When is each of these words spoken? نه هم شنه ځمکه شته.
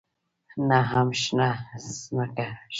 نه 0.67 0.79
هم 0.91 1.07
شنه 1.21 1.49
ځمکه 1.97 2.45
شته. 2.47 2.67